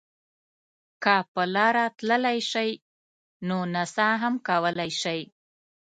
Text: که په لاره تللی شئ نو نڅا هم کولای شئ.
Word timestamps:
که 1.03 1.15
په 1.33 1.43
لاره 1.55 1.85
تللی 1.97 2.39
شئ 2.51 2.71
نو 3.47 3.57
نڅا 3.73 4.09
هم 4.21 4.33
کولای 4.47 4.89
شئ. 5.01 5.21